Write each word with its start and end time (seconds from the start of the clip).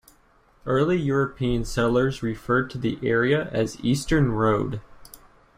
Early 0.65 0.97
European 0.97 1.63
settlers 1.63 2.23
referred 2.23 2.71
to 2.71 2.79
the 2.79 2.97
area 3.03 3.47
as 3.51 3.79
Eastern 3.81 4.31
Road. 4.31 4.81